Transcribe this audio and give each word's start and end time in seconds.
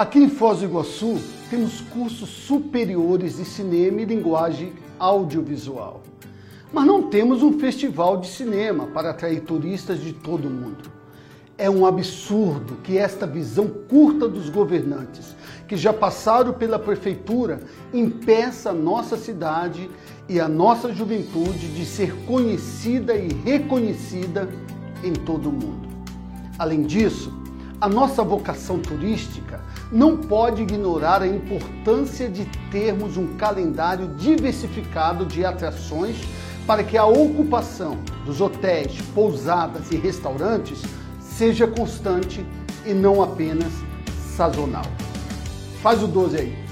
Aqui 0.00 0.18
em 0.18 0.30
Foz 0.30 0.60
do 0.60 0.64
Iguaçu 0.64 1.20
temos 1.50 1.82
cursos 1.82 2.30
superiores 2.30 3.36
de 3.36 3.44
cinema 3.44 4.00
e 4.00 4.06
linguagem 4.06 4.72
audiovisual. 4.98 6.00
Mas 6.72 6.86
não 6.86 7.10
temos 7.10 7.42
um 7.42 7.58
festival 7.58 8.16
de 8.16 8.26
cinema 8.26 8.86
para 8.86 9.10
atrair 9.10 9.42
turistas 9.42 10.00
de 10.00 10.14
todo 10.14 10.48
o 10.48 10.50
mundo. 10.50 10.90
É 11.58 11.68
um 11.68 11.84
absurdo 11.84 12.78
que 12.82 12.96
esta 12.96 13.26
visão 13.26 13.68
curta 13.68 14.26
dos 14.26 14.48
governantes, 14.48 15.36
que 15.68 15.76
já 15.76 15.92
passaram 15.92 16.54
pela 16.54 16.78
prefeitura, 16.78 17.60
impeça 17.92 18.70
a 18.70 18.72
nossa 18.72 19.18
cidade 19.18 19.90
e 20.26 20.40
a 20.40 20.48
nossa 20.48 20.94
juventude 20.94 21.74
de 21.74 21.84
ser 21.84 22.16
conhecida 22.24 23.14
e 23.14 23.28
reconhecida 23.44 24.48
em 25.04 25.12
todo 25.12 25.50
o 25.50 25.52
mundo. 25.52 25.90
Além 26.58 26.84
disso, 26.84 27.38
a 27.80 27.88
nossa 27.88 28.22
vocação 28.22 28.78
turística 28.78 29.60
não 29.90 30.16
pode 30.16 30.62
ignorar 30.62 31.22
a 31.22 31.26
importância 31.26 32.28
de 32.28 32.44
termos 32.70 33.16
um 33.16 33.38
calendário 33.38 34.08
diversificado 34.18 35.24
de 35.24 35.44
atrações 35.46 36.16
para 36.66 36.84
que 36.84 36.98
a 36.98 37.06
ocupação 37.06 37.98
dos 38.26 38.40
hotéis, 38.40 39.00
pousadas 39.14 39.90
e 39.90 39.96
restaurantes 39.96 40.82
seja 41.20 41.66
constante 41.66 42.44
e 42.84 42.92
não 42.92 43.22
apenas 43.22 43.72
sazonal. 44.36 44.84
Faz 45.82 46.02
o 46.02 46.06
12 46.06 46.36
aí. 46.36 46.69